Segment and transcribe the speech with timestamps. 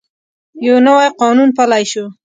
[0.65, 2.05] یو نوی قانون پلی شو.